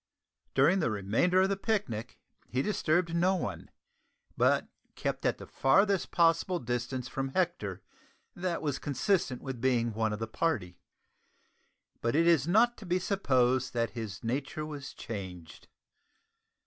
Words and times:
During 0.55 0.79
the 0.79 0.89
remainder 0.89 1.41
of 1.43 1.49
the 1.49 1.55
picnic 1.55 2.17
he 2.47 2.63
disturbed 2.63 3.15
no 3.15 3.35
one, 3.35 3.69
but 4.35 4.67
kept 4.95 5.27
at 5.27 5.37
the 5.37 5.45
farthest 5.45 6.09
possible 6.09 6.57
distance 6.57 7.07
from 7.07 7.27
Hector 7.35 7.83
that 8.35 8.63
was 8.63 8.79
consistent 8.79 9.43
with 9.43 9.61
being 9.61 9.93
one 9.93 10.11
of 10.11 10.17
the 10.17 10.25
party. 10.25 10.79
But 12.01 12.15
it 12.15 12.25
is 12.25 12.47
not 12.47 12.77
to 12.77 12.85
be 12.87 12.97
supposed 12.97 13.75
that 13.75 13.91
his 13.91 14.23
nature 14.23 14.65
was 14.65 14.95
changed. 14.95 15.67